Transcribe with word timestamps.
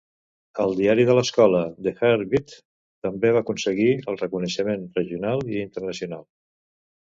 El 0.61 0.71
diari 0.77 1.03
de 1.09 1.15
l'escola, 1.19 1.59
The 1.87 1.93
Heart 1.99 2.23
Beat, 2.31 2.55
també 3.09 3.35
va 3.37 3.45
aconseguir 3.47 3.91
el 4.01 4.19
reconeixement 4.25 4.91
regional 4.99 5.47
i 5.55 5.63
internacional. 5.69 6.29